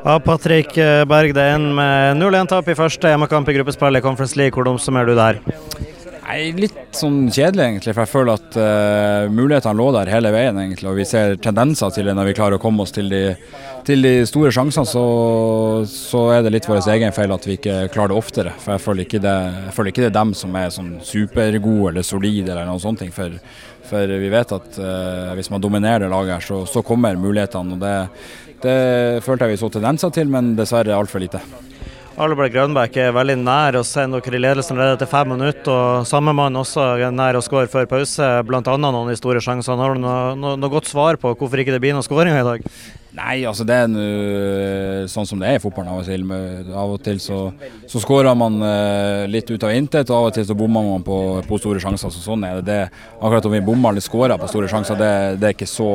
Ja, 0.00 0.14
Patrick 0.18 0.72
Berg, 1.08 1.34
det 1.36 1.42
er 1.44 1.58
en 1.58 1.74
med 1.76 2.16
0-1-tap 2.16 2.70
i 2.72 2.76
første 2.78 3.10
hjemmekamp 3.12 3.50
i 3.52 3.54
gruppespillet 3.58 4.02
Conference 4.02 4.38
League. 4.40 4.56
Hvordan 4.56 4.78
oppsummerer 4.78 5.10
du 5.10 5.12
det 5.12 5.26
her? 5.26 5.69
Nei, 6.30 6.52
Litt 6.54 6.94
sånn 6.94 7.24
kjedelig, 7.26 7.64
egentlig. 7.64 7.92
For 7.96 8.04
jeg 8.04 8.10
føler 8.12 8.36
at 8.38 8.56
uh, 8.60 9.30
mulighetene 9.34 9.74
lå 9.74 9.88
der 9.96 10.10
hele 10.12 10.30
veien. 10.30 10.58
egentlig, 10.62 10.86
Og 10.86 11.00
vi 11.00 11.06
ser 11.08 11.34
tendenser 11.42 11.90
til 11.90 12.06
det 12.06 12.14
når 12.14 12.28
vi 12.28 12.34
klarer 12.38 12.58
å 12.58 12.62
komme 12.62 12.84
oss 12.84 12.94
til 12.94 13.10
de, 13.10 13.22
til 13.86 14.06
de 14.06 14.12
store 14.30 14.52
sjansene. 14.54 14.86
Så, 14.86 15.02
så, 15.90 16.20
er 16.36 16.44
det 16.46 16.52
litt 16.54 16.68
vår 16.70 16.84
egen 16.94 17.16
feil 17.16 17.34
at 17.34 17.48
vi 17.48 17.56
ikke 17.58 17.80
klarer 17.90 18.14
det 18.14 18.20
oftere. 18.20 18.52
For 18.62 18.76
jeg 18.76 18.84
føler 18.84 19.08
ikke 19.08 19.22
det, 19.24 19.34
føler 19.74 19.90
ikke 19.90 20.04
det 20.04 20.12
er 20.12 20.18
dem 20.20 20.36
som 20.38 20.54
er 20.60 20.70
sånn 20.76 20.92
supergode 21.02 21.96
eller 21.96 22.06
solide 22.06 22.54
eller 22.54 22.70
noen 22.70 22.84
sånne 22.84 23.02
ting. 23.02 23.10
For, 23.16 23.34
for 23.90 24.14
vi 24.22 24.30
vet 24.30 24.54
at 24.54 24.78
uh, 24.78 25.34
hvis 25.34 25.50
man 25.50 25.66
dominerer 25.66 26.06
det 26.06 26.12
laget 26.14 26.36
her, 26.36 26.46
så, 26.46 26.62
så 26.70 26.84
kommer 26.86 27.18
mulighetene. 27.18 27.74
og 27.74 27.82
det 27.82 27.96
det 28.60 29.22
følte 29.24 29.46
jeg 29.46 29.54
vi 29.54 29.60
så 29.62 29.70
tendenser 29.72 30.10
til, 30.12 30.28
men 30.28 30.52
dessverre 30.52 30.92
altfor 30.92 31.22
lite. 31.22 31.40
Arleberg 32.20 32.52
Grønbæk 32.52 32.98
er 33.00 33.14
veldig 33.16 33.38
nær 33.40 33.78
å 33.78 33.80
sende 33.86 34.18
dere 34.20 34.36
i 34.36 34.40
ledelsen 34.42 34.74
allerede 34.76 34.98
etter 34.98 35.08
fem 35.08 35.30
minutter. 35.32 35.72
og 35.72 36.08
Samme 36.08 36.34
mann 36.36 36.58
også 36.60 36.82
nær 37.16 37.38
å 37.38 37.40
skåre 37.40 37.70
før 37.72 37.86
pause, 37.88 38.26
bl.a. 38.44 38.60
noen 38.60 38.98
av 39.00 39.16
store 39.16 39.40
sjansene. 39.40 39.80
Har 39.80 39.96
du 39.96 40.02
noe, 40.02 40.34
noe, 40.36 40.58
noe, 40.60 40.72
godt 40.74 40.90
svar 40.90 41.16
på 41.16 41.32
hvorfor 41.32 41.62
ikke 41.62 41.72
det 41.72 41.80
blir 41.80 41.96
noen 41.96 42.04
skåringer 42.04 42.42
i 42.42 42.48
dag? 42.50 42.66
Nei, 43.10 43.40
altså 43.48 43.64
det 43.66 43.74
er 43.74 43.88
nu, 43.90 44.02
sånn 45.10 45.26
som 45.26 45.40
det 45.40 45.48
er 45.50 45.56
i 45.58 45.62
fotballen 45.62 45.90
av 45.90 46.02
og 46.02 46.06
til. 46.06 46.26
Av 46.70 46.92
og 46.94 47.00
til 47.02 47.18
så, 47.22 47.38
så 47.90 48.02
skårer 48.02 48.36
man 48.38 48.60
uh, 48.62 49.26
litt 49.26 49.50
ut 49.50 49.64
av 49.66 49.74
intet, 49.74 50.12
og 50.12 50.16
av 50.16 50.26
og 50.28 50.36
til 50.36 50.46
så 50.46 50.54
bommer 50.58 50.86
man 50.86 51.02
på, 51.06 51.16
på 51.48 51.58
store 51.58 51.82
sjanser. 51.82 52.12
Så 52.14 52.22
sånn 52.22 52.46
er 52.46 52.60
det. 52.60 52.66
det. 52.68 53.06
Akkurat 53.18 53.48
om 53.48 53.56
vi 53.56 53.62
bommer 53.66 53.90
eller 53.90 54.04
skårer 54.04 54.38
på 54.38 54.50
store 54.52 54.70
sjanser, 54.70 54.98
det, 55.00 55.12
det, 55.40 55.48
er 55.48 55.56
ikke 55.56 55.68
så 55.70 55.90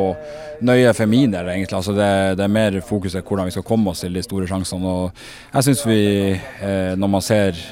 nøye 0.65 0.91
for 0.97 1.11
min 1.11 1.31
del, 1.31 1.51
egentlig. 1.53 1.77
Altså 1.77 1.95
det, 1.95 2.09
det, 2.35 2.47
er 2.47 2.55
mer 2.57 2.79
fokuset 2.83 3.23
på 3.23 3.31
hvordan 3.31 3.47
vi 3.47 3.55
skal 3.55 3.67
komme 3.69 3.93
oss 3.93 4.03
til 4.03 4.19
de 4.19 4.23
store 4.25 4.49
sjansene. 4.51 4.95
Og 5.05 5.21
jeg 5.53 5.69
syns 5.69 5.85
vi, 5.87 6.01
uh, 6.35 6.93
når 6.99 7.13
man 7.15 7.23
ser 7.23 7.63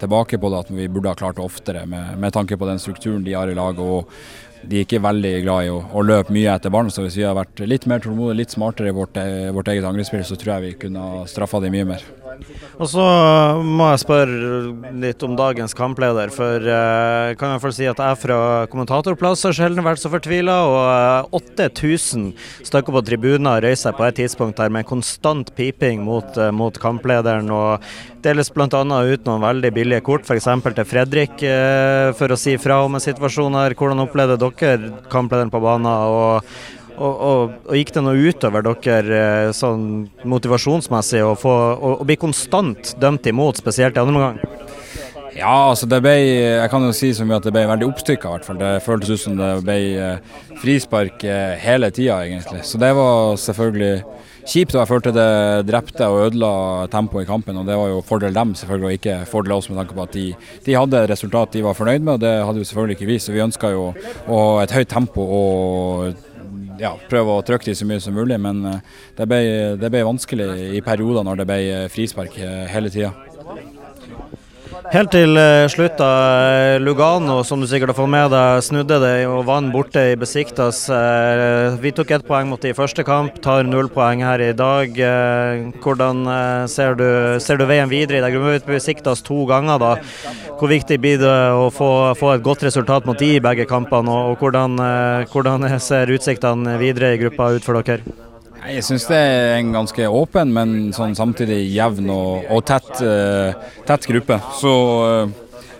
tilbake 0.00 0.40
på 0.40 0.48
det, 0.48 0.64
at 0.64 0.72
vi 0.72 0.88
burde 0.88 1.12
ha 1.12 1.18
klart 1.18 1.36
det 1.36 1.44
oftere, 1.44 1.84
med, 1.84 2.16
med 2.24 2.32
tanke 2.32 2.56
på 2.56 2.70
den 2.70 2.80
strukturen 2.80 3.20
de 3.26 3.36
har 3.36 3.52
i 3.52 3.58
laget. 3.58 3.84
og 3.84 4.08
de 4.68 4.78
er 4.78 4.86
ikke 4.86 5.02
veldig 5.02 5.32
glad 5.44 5.66
i 5.66 5.70
å, 5.72 5.78
å 5.82 6.04
løpe 6.06 6.34
mye 6.34 6.54
etter 6.54 6.72
ballen. 6.72 6.92
Så 6.92 7.06
hvis 7.06 7.18
vi 7.18 7.26
har 7.26 7.36
vært 7.38 7.64
litt 7.66 7.86
mer 7.90 8.02
tålmodige, 8.04 8.38
litt 8.42 8.54
smartere 8.54 8.92
i 8.92 8.96
vårt, 8.96 9.18
eh, 9.20 9.50
vårt 9.54 9.70
eget 9.72 9.86
angrepsspill, 9.88 10.24
så 10.26 10.38
tror 10.38 10.56
jeg 10.56 10.66
vi 10.66 10.74
kunne 10.86 11.06
ha 11.06 11.24
straffa 11.30 11.62
dem 11.62 11.74
mye 11.76 11.88
mer. 11.94 12.04
Og 12.78 12.88
så 12.90 13.04
må 13.62 13.88
jeg 13.90 14.02
spørre 14.02 14.92
litt 15.02 15.22
om 15.26 15.36
dagens 15.38 15.74
kampleder. 15.76 16.32
For 16.34 16.64
jeg 16.66 17.34
uh, 17.34 17.36
kan 17.38 17.50
i 17.50 17.54
hvert 17.54 17.64
fall 17.66 17.74
si 17.76 17.88
at 17.90 18.02
jeg 18.02 18.20
fra 18.22 18.38
kommentatorplass 18.72 19.44
har 19.48 19.56
sjelden 19.56 19.86
vært 19.86 20.02
så 20.02 20.10
fortvila. 20.12 20.56
Og 20.68 21.38
8000 21.38 22.28
uh, 22.30 22.50
stykker 22.68 22.96
på 22.96 23.04
tribuner 23.06 23.62
røyser 23.64 23.90
seg 23.90 23.98
på 23.98 24.06
et 24.06 24.18
tidspunkt 24.20 24.62
her 24.62 24.72
med 24.72 24.88
konstant 24.88 25.52
piping 25.58 26.04
mot, 26.06 26.28
uh, 26.38 26.50
mot 26.54 26.76
kamplederen. 26.82 27.50
og 27.52 27.86
deles 28.22 28.52
bl.a. 28.54 28.68
ut 28.68 29.24
noen 29.26 29.42
veldig 29.42 29.72
billige 29.74 30.04
kort, 30.06 30.28
f.eks. 30.28 30.46
til 30.62 30.86
Fredrik, 30.86 31.42
for 32.14 32.30
å 32.30 32.38
si 32.38 32.54
fra 32.62 32.76
om 32.84 32.94
en 32.94 33.02
situasjon 33.02 33.56
her. 33.58 33.74
Hvordan 33.74 34.04
opplevde 34.04 34.38
dere 34.38 34.92
kamplederen 35.10 35.50
på 35.50 35.58
banen? 35.62 35.90
og 35.90 36.46
og, 36.96 37.12
og, 37.12 37.54
og, 37.66 37.74
Gikk 37.76 37.94
det 37.96 38.04
noe 38.04 38.32
utover 38.32 38.66
dere 38.66 39.20
eh, 39.48 39.52
sånn 39.56 39.86
motivasjonsmessig 40.28 41.22
å, 41.24 41.34
få, 41.38 41.54
å, 41.74 41.94
å 42.02 42.08
bli 42.08 42.18
konstant 42.20 42.94
dømt 43.02 43.26
imot, 43.30 43.62
spesielt 43.62 43.96
i 43.96 44.02
andre 44.02 44.18
omgang? 44.18 44.42
Ja, 45.32 45.70
altså 45.70 45.86
det 45.88 46.02
ble, 46.04 46.12
jeg 46.20 46.68
kan 46.68 46.84
jo 46.84 46.92
si 46.92 47.08
så 47.16 47.24
mye 47.24 47.38
at 47.40 47.46
det 47.46 47.54
ble 47.54 47.64
veldig 47.70 47.86
oppstykka. 47.88 48.28
i 48.28 48.36
hvert 48.36 48.48
fall. 48.48 48.58
Det 48.60 48.72
føltes 48.84 49.14
ut 49.14 49.22
som 49.22 49.38
det 49.38 49.52
ble 49.64 49.76
eh, 49.96 50.42
frispark 50.60 51.24
eh, 51.24 51.54
hele 51.62 51.88
tida, 51.94 52.18
egentlig. 52.26 52.60
Så 52.68 52.80
det 52.80 52.90
var 52.98 53.38
selvfølgelig 53.40 53.94
kjipt. 54.44 54.74
og 54.74 54.82
Jeg 54.82 54.90
følte 54.90 55.14
det 55.16 55.30
drepte 55.70 56.08
og 56.10 56.26
ødela 56.26 56.52
tempoet 56.92 57.24
i 57.24 57.30
kampen. 57.30 57.56
og 57.56 57.66
Det 57.66 57.78
var 57.80 57.88
jo 57.94 58.02
fordel 58.04 58.36
dem, 58.36 58.52
selvfølgelig, 58.58 58.90
og 58.90 58.98
ikke 58.98 59.30
fordel 59.30 59.56
oss 59.56 59.70
med 59.70 59.80
tanke 59.80 59.96
på 59.96 60.04
at 60.04 60.18
de, 60.18 60.26
de 60.66 60.76
hadde 60.76 61.06
resultat 61.08 61.56
de 61.56 61.64
var 61.64 61.78
fornøyd 61.80 62.04
med. 62.04 62.12
og 62.14 62.20
Det 62.20 62.34
hadde 62.44 62.58
vi 62.58 62.68
selvfølgelig 62.68 62.98
ikke 62.98 63.10
vi. 63.14 63.18
Så 63.18 63.32
vi 63.32 63.46
ønska 63.46 63.72
jo 63.72 63.88
å 64.28 64.42
ha 64.42 64.66
et 64.66 64.76
høyt 64.76 64.92
tempo 64.92 65.24
og 65.24 66.28
ja, 66.82 66.92
prøve 67.10 67.36
å 67.38 67.44
trykke 67.46 67.70
de 67.70 67.76
så 67.78 67.86
mye 67.88 68.02
som 68.02 68.16
mulig, 68.16 68.38
men 68.42 68.64
eh, 68.68 68.80
det 69.18 69.28
ble, 69.30 69.42
det 69.80 69.90
ble 69.92 70.02
vanskelig 70.08 70.48
i 70.78 70.82
perioder 70.84 71.26
når 71.26 71.42
det 71.42 71.48
ble 71.50 71.60
eh, 71.70 71.88
frispark 71.92 72.38
eh, 72.42 72.64
hele 72.72 72.90
tida. 72.92 73.12
Helt 74.92 75.12
til 75.14 75.38
slutt, 75.72 75.96
da. 75.98 76.78
Lugano, 76.82 77.40
som 77.46 77.62
du 77.62 77.68
sikkert 77.70 77.92
har 77.92 77.98
fått 77.98 78.12
med 78.12 78.32
deg, 78.34 78.62
snudde 78.64 78.98
det 79.02 79.12
og 79.30 79.44
vant 79.48 79.72
borte 79.72 80.02
i 80.12 80.18
Besiktas. 80.20 80.84
Vi 81.82 81.92
tok 81.96 82.12
ett 82.16 82.26
poeng 82.28 82.50
mot 82.50 82.60
de 82.60 82.72
i 82.72 82.76
første 82.76 83.04
kamp, 83.06 83.38
tar 83.44 83.64
null 83.68 83.90
poeng 83.92 84.24
her 84.24 84.42
i 84.44 84.52
dag. 84.56 84.96
Hvordan 85.84 86.24
ser 86.72 86.96
du, 86.98 87.06
ser 87.40 87.60
du 87.60 87.66
veien 87.68 87.90
videre 87.92 88.20
i 88.20 88.24
dag? 88.24 88.36
Du 88.36 88.44
møter 88.44 88.76
Besiktas 88.76 89.24
to 89.24 89.44
ganger, 89.48 89.80
da. 89.82 89.94
Hvor 90.62 90.70
viktig 90.70 91.00
blir 91.02 91.18
det 91.18 91.38
å 91.58 91.70
få, 91.74 91.88
få 92.14 92.36
et 92.36 92.44
godt 92.46 92.62
resultat 92.62 93.06
mot 93.08 93.18
de 93.18 93.32
i 93.36 93.40
begge 93.42 93.66
kampene, 93.66 94.12
og, 94.12 94.36
og 94.36 94.44
hvordan, 94.44 94.76
eh, 94.78 95.30
hvordan, 95.32 95.66
ser 95.82 96.12
utsiktene 96.14 96.76
videre 96.78 97.16
i 97.16 97.24
gruppa 97.24 97.50
ut 97.56 97.66
for 97.66 97.82
dere? 97.82 98.31
Jeg 98.62 98.84
syns 98.86 99.08
det 99.10 99.18
er 99.18 99.56
en 99.56 99.72
ganske 99.74 100.04
åpen, 100.06 100.52
men 100.54 100.74
sånn 100.94 101.16
samtidig 101.18 101.64
jevn 101.74 102.10
og, 102.14 102.44
og 102.46 102.60
tett, 102.68 102.92
uh, 103.02 103.50
tett, 103.88 104.04
gruppe. 104.06 104.36
Så 104.54 104.74
uh, 105.02 105.32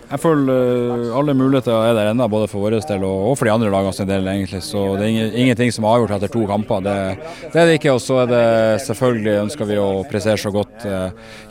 jeg 0.09 0.19
føler 0.19 0.89
uh, 0.91 1.13
alle 1.15 1.35
muligheter 1.37 1.71
er 1.77 1.95
der 1.95 2.09
ennå, 2.11 2.27
både 2.27 2.49
for 2.51 2.65
vår 2.65 2.75
del 2.89 3.05
og, 3.07 3.29
og, 3.29 3.37
for 3.39 3.47
de 3.47 3.53
andre 3.53 3.71
lagene 3.71 3.95
sin 3.95 4.09
del. 4.09 4.27
egentlig. 4.27 4.59
Så 4.67 4.83
det 4.99 5.07
er 5.07 5.37
ingenting 5.45 5.71
som 5.71 5.87
er 5.87 5.95
avgjort 5.95 6.17
etter 6.17 6.33
to 6.33 6.43
kamper. 6.49 6.83
Det, 6.83 6.97
det, 7.45 7.53
er 7.53 7.71
det 7.71 7.79
ikke. 7.79 7.95
Og 7.95 8.03
så 8.03 8.19
er 8.25 8.33
det 8.33 8.43
selvfølgelig 8.89 9.37
ønsker 9.45 9.71
vi 9.71 9.79
å 9.79 9.87
prestere 10.11 10.43
så 10.43 10.51
godt 10.51 10.83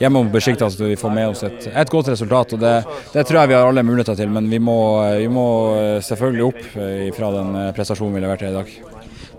hjemme 0.03 0.27
om 0.27 0.31
Besjikta 0.37 0.69
at 0.69 0.85
vi 0.85 1.01
får 1.01 1.17
med 1.17 1.33
oss 1.33 1.47
et, 1.49 1.71
et 1.73 1.97
godt 1.97 2.13
resultat. 2.13 2.53
og 2.59 2.61
det, 2.61 2.77
det, 3.17 3.25
tror 3.25 3.41
jeg 3.41 3.55
vi 3.55 3.57
har 3.57 3.73
alle 3.73 3.89
muligheter 3.89 4.21
til, 4.21 4.29
men 4.37 4.53
vi 4.53 4.61
må, 4.61 4.79
vi 5.17 5.33
må 5.33 5.49
selvfølgelig 6.13 6.49
opp 6.53 6.63
fra 7.17 7.35
den 7.41 7.61
prestasjonen 7.73 8.21
vi 8.21 8.27
leverte 8.27 8.53
i 8.53 8.57
dag. 8.61 8.79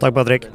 Takk, 0.02 0.18
Patrick. 0.18 0.50